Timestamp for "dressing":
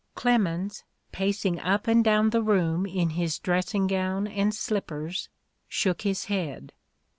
3.37-3.85